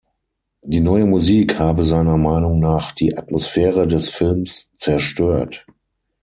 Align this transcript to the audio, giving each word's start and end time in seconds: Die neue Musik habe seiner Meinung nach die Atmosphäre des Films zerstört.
Die 0.63 0.79
neue 0.79 1.05
Musik 1.05 1.59
habe 1.59 1.83
seiner 1.83 2.17
Meinung 2.17 2.59
nach 2.59 2.91
die 2.91 3.15
Atmosphäre 3.15 3.85
des 3.85 4.09
Films 4.09 4.73
zerstört. 4.73 5.63